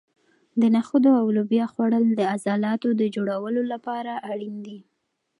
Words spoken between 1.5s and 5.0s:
خوړل د عضلاتو د جوړولو لپاره اړین دي.